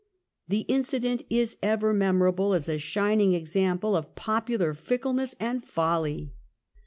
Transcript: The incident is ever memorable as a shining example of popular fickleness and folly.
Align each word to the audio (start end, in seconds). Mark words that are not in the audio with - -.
The 0.47 0.61
incident 0.61 1.21
is 1.29 1.57
ever 1.61 1.93
memorable 1.93 2.55
as 2.55 2.67
a 2.67 2.79
shining 2.79 3.35
example 3.35 3.95
of 3.95 4.15
popular 4.15 4.73
fickleness 4.73 5.35
and 5.39 5.63
folly. 5.63 6.31